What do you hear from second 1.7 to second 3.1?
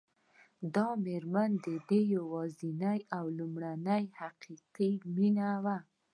ده یوازېنۍ